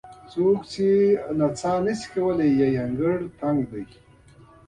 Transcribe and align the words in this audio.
څوک 0.31 0.59
چې 0.71 0.87
نڅا 1.37 1.73
نه 1.85 1.93
شي 1.99 2.07
کولی 2.13 2.49
وایي 2.57 2.71
چې 2.75 2.79
انګړ 2.83 3.15
هوار 3.21 3.53
نه 3.57 3.65
دی. 3.71 3.83